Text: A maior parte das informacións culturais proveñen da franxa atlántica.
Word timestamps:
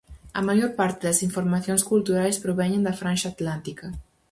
A 0.39 0.41
maior 0.47 0.71
parte 0.79 1.03
das 1.07 1.23
informacións 1.27 1.83
culturais 1.91 2.41
proveñen 2.45 2.85
da 2.87 2.97
franxa 3.01 3.27
atlántica. 3.33 3.87